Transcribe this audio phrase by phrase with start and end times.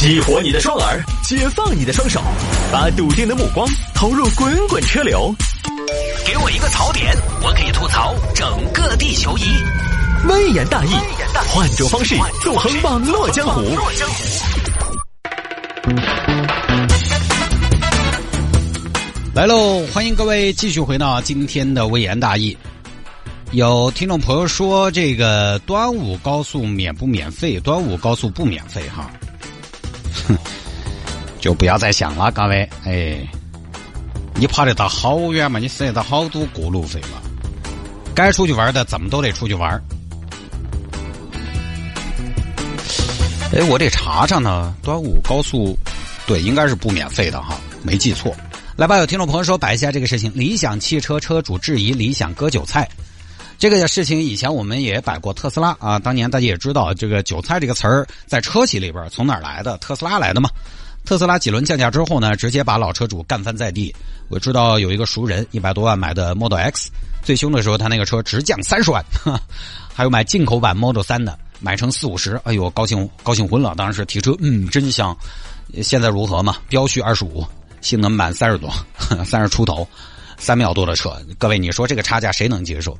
[0.00, 2.22] 激活你的双耳，解放你的双手，
[2.70, 5.34] 把笃定的目光投入滚滚车流。
[6.24, 9.42] 给我一个槽点，我可以吐槽整个地球仪。
[10.28, 10.90] 微言大义，
[11.48, 13.60] 换种方式纵横网络江湖。
[19.34, 19.84] 来喽！
[19.92, 22.56] 欢迎各位继续回到今天的微言大义。
[23.50, 27.58] 有听众朋友说，这个端午高速免不免费？
[27.58, 29.10] 端午高速不免费哈。
[30.26, 30.36] 哼，
[31.38, 32.68] 就不要再想了，各位。
[32.84, 33.18] 哎，
[34.34, 35.58] 你跑得到好远嘛？
[35.58, 37.20] 你省得到好多过路费嘛？
[38.14, 39.70] 该出去玩的怎么都得出去玩。
[43.52, 44.74] 哎，我得查查呢。
[44.82, 45.78] 端午高速，
[46.26, 48.34] 对，应该是不免费的哈，没记错。
[48.76, 52.88] 来吧，有听众朋友说摆一下这个事情：理想汽车车主质疑理想割韭菜。
[53.58, 59.76] 这个事情以前我们也摆过特斯拉啊，当年大家也知道这个“韭菜”这个词儿在车企里边从哪儿来的？
[59.78, 60.48] 特斯拉来的嘛。
[61.04, 63.92] 特斯拉几轮降价之后呢，直接把老车主干翻在地。
[64.28, 66.90] 我知道有一个熟人一百多万买的 Model X，
[67.22, 69.04] 最凶的时候他那个车直降三十万。
[69.92, 73.74] 还有买进口版 Model 三的，买成四五十，哎呦高兴高兴昏了。
[73.76, 75.16] 当时提车，嗯，真香。
[75.82, 76.58] 现在如何嘛？
[76.68, 77.44] 标续二十五。
[77.80, 78.68] 性能满三十多，
[79.24, 79.86] 三十出头，
[80.36, 82.98] 三秒多的车，各位你说这个差价谁能接受？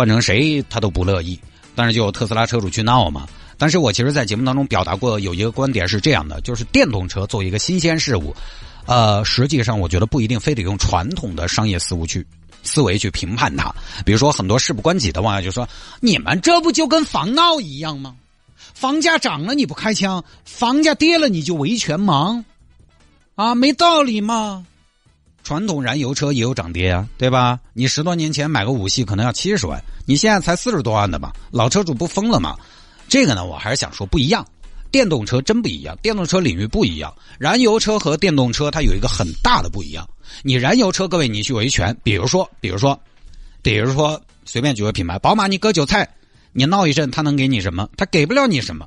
[0.00, 1.38] 换成谁他都不乐意。
[1.74, 3.28] 但是就有特斯拉车主去闹嘛。
[3.58, 8.34] 但是我其实，在节目当中表达过有一个观点是这样的，就是电动车作为一个新鲜事物，
[8.86, 12.26] 呃，实际上我觉得不一定非得用传统的商业思维去
[12.62, 13.70] 思维去评判它。
[14.02, 15.68] 比如说很多事不关己的网友就说
[16.00, 18.16] ：“你们这不就跟房闹一样吗？
[18.72, 22.42] 房价涨了你不开枪，房价跌了你就维权忙？”
[23.36, 24.66] 啊，没道理嘛！
[25.42, 27.58] 传统燃油车也有涨跌啊，对吧？
[27.72, 31.32] 你十多年前买个五系可能要七十万，你现在才四十多万的吧？
[31.50, 32.56] 老车主不疯了吗？
[33.08, 34.46] 这个呢，我还是想说不一样。
[34.92, 37.14] 电动车真不一样，电动车领域不一样。
[37.38, 40.08] 燃油车和电动车它有一个很大的不一样。
[40.42, 43.00] 你燃油车，各位你去维权，比如说，比如说，
[43.62, 46.08] 比如说，随便举个品牌，宝马，你割韭菜，
[46.52, 47.88] 你闹一阵，他能给你什么？
[47.96, 48.84] 他给不了你什么，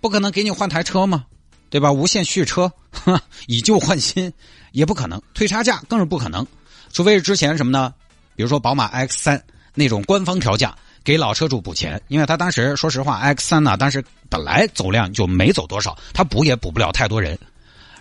[0.00, 1.24] 不可能给你换台车吗？
[1.68, 1.90] 对吧？
[1.90, 2.70] 无限续车，
[3.46, 4.32] 以旧换新，
[4.72, 6.46] 也不可能；退差价更是不可能，
[6.92, 7.92] 除非是之前什么呢？
[8.34, 9.42] 比如说宝马 X 三
[9.74, 17.38] 那种官方调价，给老车主补钱，因为他当时说实话，X 三呢，当时本来走量就没走多少，他补也补不了太多人。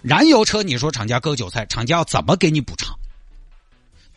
[0.02, 2.96] 燃油车，你说厂家割韭菜，厂家要怎么给你补偿？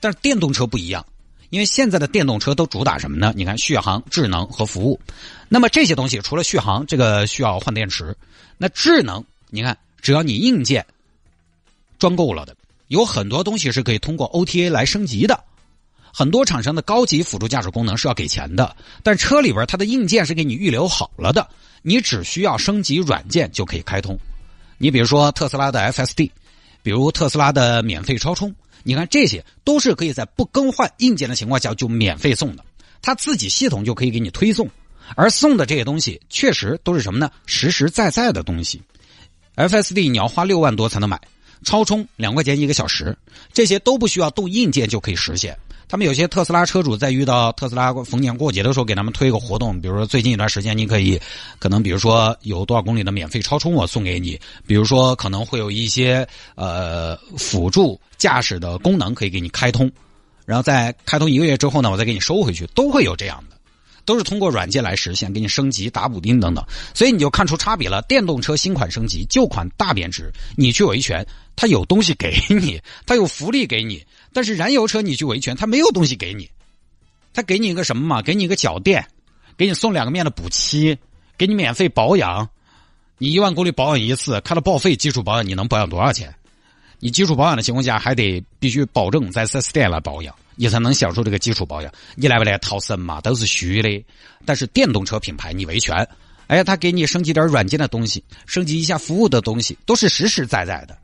[0.00, 1.04] 但是电动车不一样，
[1.50, 3.32] 因为现在的电动车都主打什么呢？
[3.34, 5.00] 你看续航、智能和服务。
[5.48, 8.16] 那么这些东西，除了续航，这个需要换电池，
[8.58, 9.24] 那智能。
[9.50, 10.84] 你看，只要你硬件
[11.98, 12.56] 装够了的，
[12.88, 15.44] 有很多东西是可以通过 OTA 来升级的。
[16.12, 21.48] 很多厂商的高级辅助驾驶功能是要给钱的，但车里边它的硬件是给你预留好了的，
[21.82, 24.18] 你只需要升级软件就可以开通。
[24.78, 26.30] 你比如说特斯拉的 FSD，
[26.82, 32.64] 比如特斯拉的免费超充，你看这些都是可以在不更换硬件的情况下就免费送的，
[33.02, 34.68] 它自己系统就可以给你推送，
[35.14, 37.30] 而送的这些东西确实都是什么呢？
[37.44, 38.80] 实实在在的东西。
[39.58, 41.20] FSD 你要花六万多才能买，
[41.64, 43.16] 超充两块钱一个小时，
[43.52, 45.56] 这些都不需要动硬件就可以实现。
[45.88, 51.18] 他们有些特斯拉车主在遇到特斯拉逢年过节的时候，给他们推一个活动，比如说最近一段时间你可以，
[51.58, 59.90] 可能比如说有多少公里的免费超充我送给你，比如说可能会有一些呃辅助驾驶的功能可以给你开通，
[60.44, 63.57] 然后在开通一个月之后呢，我再给你收回去，都会有这样的。
[64.08, 66.64] 都是通过软件来实现，给你升级、打补丁等等，
[66.94, 68.00] 所以你就看出差别了。
[68.08, 70.32] 电动车新款升级，旧款大贬值。
[70.56, 73.98] 你去维权，它有东西给你， 它有福利给你；
[74.32, 76.48] 但是燃油车你去维权，它没有东西给你，
[77.34, 78.22] 它给你一个什么嘛？
[78.22, 79.06] 给你一个脚垫，
[79.58, 80.96] 给你送两个面的补漆，
[81.36, 82.48] 给你免费保养。
[83.18, 86.34] 你一万公里保养一次，开了报废基础保养，你能保养多少钱？
[86.98, 90.34] 你基础保养的情况下，还得必须保证在四 S 店来保养。
[90.60, 93.20] 你才能享受这个基础保养，你来不来逃生嘛？
[93.20, 94.04] 都是虚的。
[94.44, 95.96] 但是电动车品牌你维权，
[96.48, 100.98] 哎，他给你升级点软件的东西，升级一下服务的东西，都是实实在在的。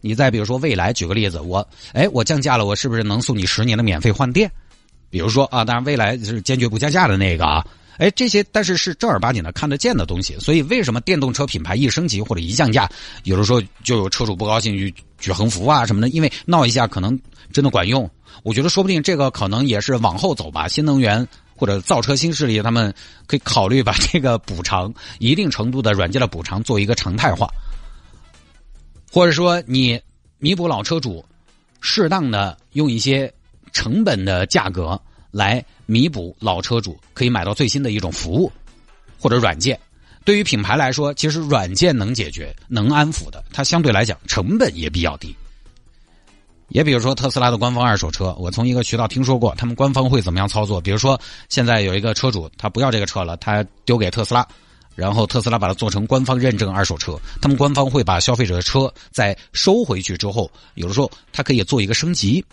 [0.00, 4.50] 你再比如说未来，举个例子，我哎，我降价了，我是不是能送你十年的免费换电？
[5.10, 7.66] 比如说啊，当然未来是坚决不降价的那个啊。
[7.98, 10.38] 哎，这些但是是正儿八经的看得见的东西。
[10.38, 12.88] 所以为什么电动车品牌一升级或者一降价，
[13.22, 16.08] 有的时候就有车主不高兴去举横幅啊什么的？
[16.08, 17.18] 因为闹一下可能
[17.52, 18.10] 真的管用。
[18.42, 20.66] 我觉得说不定这个可能也是往后走吧。
[20.66, 21.26] 新能源
[21.56, 22.92] 或者造车新势力，他们
[23.26, 27.48] 可以考虑把这个补偿一定程度的软件的补偿做一个常态化，
[29.12, 30.00] 或者说你
[30.38, 31.24] 弥补老车主，
[31.80, 33.32] 适当的用一些
[33.72, 35.00] 成本的价格
[35.34, 38.52] 来弥补老车主可以买到最新的一种服务
[39.18, 39.76] 或者软件，
[40.24, 45.34] 对于品牌来说，其实软件能解决、能安抚的，它相对来讲成本也比较低。
[46.68, 50.80] 也比如说特斯拉的官方二手车，我从一个渠道听说过，他们官方会怎么样操作？
[50.80, 54.46] 比如说现在有一个车主，他不要这个车了，他丢给特斯拉，
[54.94, 62.44] 然后特斯拉把它做成官方认证二手车，他们官方会把消费者的车在收回去之后，有的时候它可以做一个升级，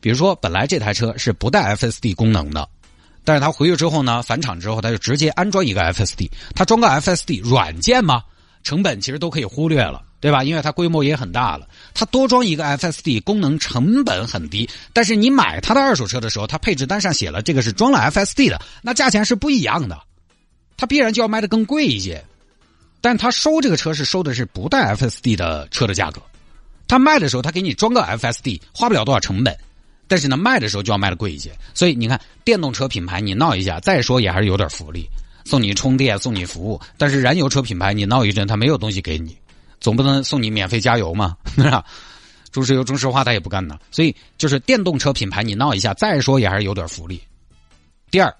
[0.00, 2.68] 比如说本来这台车是不带 FSD 功能的，
[3.24, 8.22] 但是他回去之后呢，返厂之后他就直接安装一个 FSD，他装个 FSD 软件嘛，
[8.62, 10.04] 成本其实都可以忽略了。
[10.20, 10.42] 对吧？
[10.42, 19.96] 因为它规模也很大了，它多装一个 FSD 功能成本很低，但是你买它的二手车的时候，它配置单上写了这个是装了 FSD 的，那价钱是不一样的，
[20.76, 22.20] 它必然就要卖的更贵一些。
[23.00, 26.20] 但他收这个车是收的是不带 FSD 的车的价格，
[26.88, 29.56] 他卖的时候他给你装个 FSD，花不了多少成本，
[30.08, 31.56] 但是呢卖的时候就要卖的贵一些。
[31.74, 35.08] 所以你看电动车品牌你闹一下，再说也还是有点福利，
[35.44, 36.80] 送你充电，送你服务。
[36.96, 39.36] 但是燃油车品牌你闹一阵，他没有东西给你。
[39.80, 41.84] 总不能送你免费加油嘛， 是吧？
[42.50, 43.78] 中石油、中石化他也不干呢。
[43.92, 47.22] 所以就是电动车品牌，你闹一下，再说也还是有点福利。
[48.10, 48.34] 第二，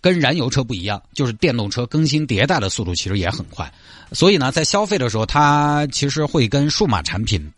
[0.00, 3.72] 跟燃油车不一样，就是电动车更新迭代的速度其实也很快。
[4.12, 7.50] 所以呢，在消费的时候，它其实会跟数码产品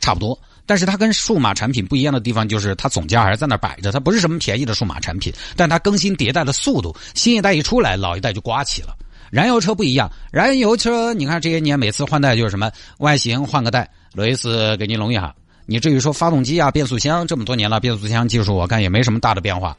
[0.00, 0.36] 差不多。
[0.66, 8.96] 但是它跟数码产品不一样的地方，就是它总价还是在那摆着，它不是什么便宜的数码产品，但它更新迭代的速度，新一代一出来，老一代就刮起了。
[9.30, 15.34] 燃油车不一样，燃油车你看这些年每次换代就是什么外形换个代，类似给你弄一下。
[15.66, 19.76] 你至于说发动机啊、变速箱，这么多年了，变速箱技术我看也没什么大的变化，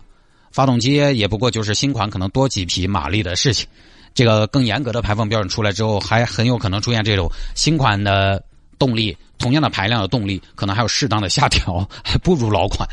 [0.51, 3.67] 发动机也不过就是新款可能多几匹马力的事情。
[4.13, 8.43] 这个更严格的排放标准出来之后，还很有可能出现这种新款的
[8.79, 12.87] 动力，同样的排量的动力，可能还有适当的下调，还 不如老款，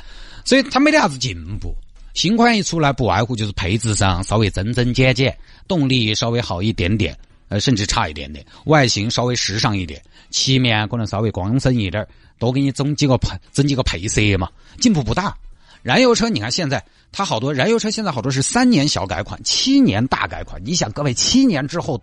[0.45, 1.75] 所以它没得啥子进步。
[2.15, 5.37] 新款一出来，不外乎就是配置上稍微增增减减，
[5.67, 7.17] 动力稍微好一点点，
[7.49, 12.07] 呃，甚至差一点点，外形稍微时尚一点，漆面可能稍微光森一点，
[12.39, 15.35] 多给你增几个配，增几个配色嘛，进步不大。
[15.83, 20.61] 燃油车，你看现在它好多燃油车现在好多是三年小改款，七年大改款。
[20.65, 22.01] 你想，各位七年之后，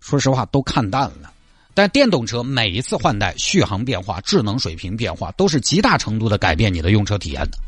[0.00, 1.32] 说实话都看淡了。
[1.76, 7.58] 但电动车每一次换代，续航变化、智能水平变化，都是极大程度的改变你的用车体验的。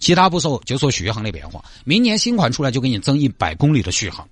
[0.00, 1.64] 其他不说，就说续航的变化。
[1.84, 4.28] 明年新款出来就给你增一百公里的续航，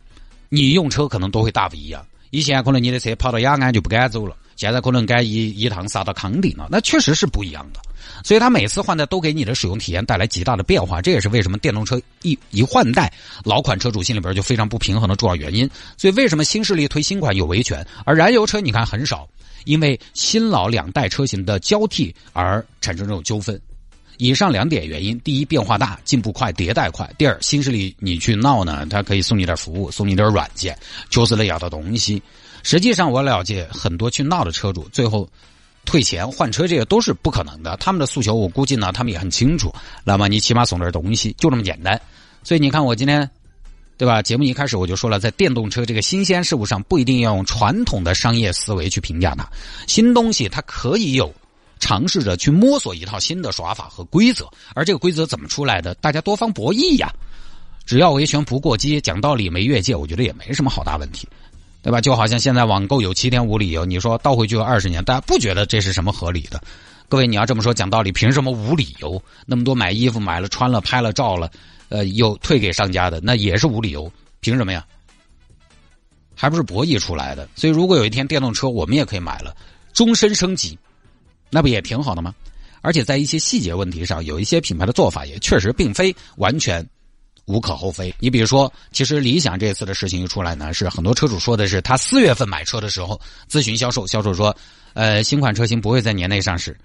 [0.48, 2.04] 你用车可能都会大不一样。
[2.30, 7.80] 以前可能你的车跑到雅安就不敢走了，现在可能该一一趟杀到康定了，那确实是不一样的。
[8.22, 13.12] 所以它每次换代都给你的使用体验带来极大的变化，这也是为什么电动车一一换代，
[13.42, 15.68] 老款车主心里边就非常不平衡的重要原因。
[15.96, 19.28] 所以为什么新势力推新款有维权，而燃油车你看很少，
[19.64, 23.60] 因为新老两代车型的交替而产生这种纠纷。
[24.18, 30.78] 以上两点原因：第一，变化大，进步快，迭代快；第二，新势力你去闹呢，它可以送你点服务，送你点软件，
[31.10, 32.22] 就是那要的东西。
[32.62, 35.28] 实际上，我了解很多去闹的车主，最后
[35.84, 37.76] 退钱换车，这个都是不可能的。
[37.78, 39.74] 他们的诉求，我估计呢，他们也很清楚。
[40.04, 42.00] 那么，你起码送点东西，就这么简单。
[42.42, 43.28] 所以，你看我今天，
[43.96, 44.22] 对吧？
[44.22, 49.48] 节目一开始我就说了，在电动车这个新鲜事物上，不一定要用传统的商业思维去评价它。
[49.86, 51.32] 新东西它可以有。
[51.84, 55.92] 尝试着去摸索一套新的耍法和规则，而这个规则怎么出来的？
[55.96, 57.12] 大家多方博弈呀。
[57.84, 61.26] 只要维权不过激，讲道理没越界，我觉得也没什么好大问题，
[61.82, 62.00] 对吧？
[62.00, 66.62] 就好像现在网购有七天无理由，你说倒回去二十年，大家不觉得这是什么合理的？
[67.08, 69.22] 各位，你要这么说讲道理，凭什么无理由？
[69.44, 71.50] 那么多买衣服买了穿了拍了照了，
[71.88, 74.86] 呃，又退给商家的，那也是无理由，凭什么呀？
[76.34, 77.48] 还不是博弈出来的？
[77.54, 79.54] 所以，如果有一天电动车我们也可以买了，
[79.92, 80.78] 终身升级。
[81.50, 82.34] 那不也挺好的吗？
[82.80, 86.84] 而且在一些细节问题上，有一些品牌的做法也确实并非完全
[87.46, 88.14] 无可厚非。
[88.18, 93.20] 你比如说，其实理想这次的事情一出来呢，是很多车主说的是，他四月份买车的时候
[93.50, 94.54] 咨询销售，销售说，
[94.94, 96.76] 呃，新款车型不会在年内上市。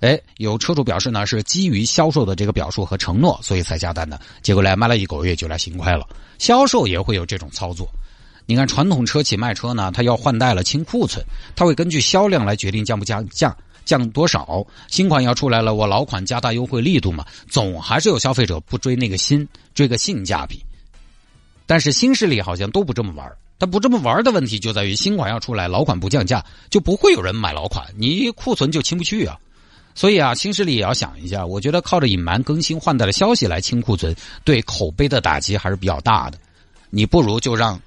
[0.00, 4.20] 哎，有车主表示呢，是基于销售的这个表述和承诺，所以才下单的。
[4.42, 6.06] 结果来卖了一个月就来新快了。
[6.38, 7.88] 销售也会有这种操作。
[8.44, 11.24] 你看，传统车企卖车呢，他要换代了清库存，
[11.56, 13.56] 他会根据销量来决定降不降价。
[13.86, 14.66] 降多少？
[14.88, 17.24] 新款要出来了，我老款加大优惠力度嘛？
[17.48, 20.62] 总还是有消费者不追那个新，追个性价比。
[21.64, 29.38] 但是新势力好像都不这么玩他不这么玩的问题就在于新款要出来，老款不降价，就不会有人买老款，你库存就清不去啊。
[29.94, 34.14] 所以啊，新势力也要想一下，我觉得靠着隐瞒更新换代的消息来清库存，
[34.44, 36.38] 对口碑的打击还是比较大的。
[36.90, 37.80] 你不如就让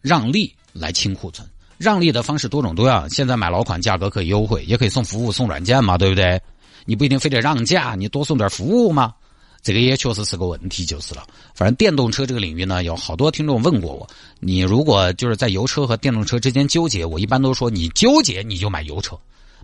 [0.00, 1.48] 让利来清库存。
[1.78, 6.40] 让利的方式多种多样，现在买老款价格可以优惠，也可以送服务、送软件嘛，对不对？
[6.84, 9.14] 你不一定非得让价，你多送点服务嘛。
[9.62, 11.24] 这个也确实是个问题，就是了。
[11.54, 14.08] 反正电动车这个领域呢，有好多听众问过我，
[14.40, 19.16] 你如果就是在油车和电动车之间纠结，我一般都说你纠结你就买油车，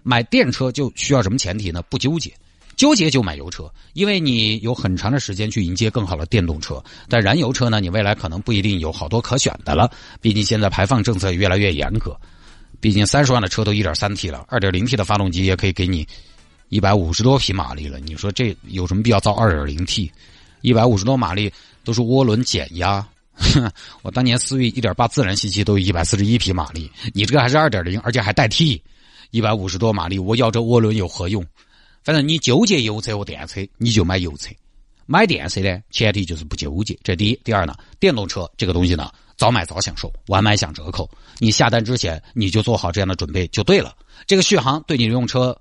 [0.05, 1.83] 买电车就需要什么前提呢？
[1.91, 2.33] 不纠结，
[2.79, 6.83] 纠结就买油车，因为你有很长的时间去迎接更好的电动车。
[7.09, 12.17] 但燃油车呢，你未来可能不一定有好多可选的了，毕竟现在排放政策越来越严格，
[12.81, 16.07] 毕竟三十万的车都一点三 T 了，二点零 T 的发动机也可以给你。
[16.69, 20.13] 一百五十多匹马力了，你说这有什么必要造二点零 T？
[20.61, 23.05] 一百五十多马力都是涡轮减压。
[24.03, 28.81] 我当年思域一点八自然吸气都有一百四十一匹马力，你这个还是二点零，而且还带 T，
[29.33, 31.45] 一百五十多马力，我要这涡轮有何用？
[32.09, 34.49] 反正你纠结油车和电车，你就买油车。
[35.05, 36.99] 买电车呢，前提就是不纠结。
[37.05, 41.07] 这第一，第二呢，电动车这个东西呢，早买早享受，晚买享折扣。
[41.37, 43.95] 你下单之前你就做好这样的准备就对了。
[44.27, 45.55] 这个续航对你用车。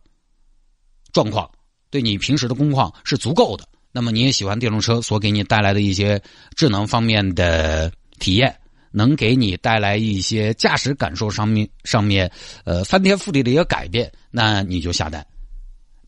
[1.11, 1.51] 状况
[1.89, 6.21] 对你平时的工况是足够的，那么你也喜欢电动车所给你带来的一些
[6.55, 8.57] 智能方面的体验，
[8.91, 12.31] 能给你带来一些驾驶感受上面上面
[12.63, 15.27] 呃翻天覆地的一个改变，那你就下单。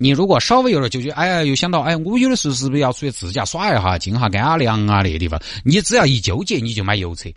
[0.01, 5.39] 你如果稍微有点纠结，哎呀，又想到哎，我有的时候是不是要出去自驾耍一下，进下干啊、凉啊那些地方？
[5.65, 7.29] 你只要一纠结，你就买油车。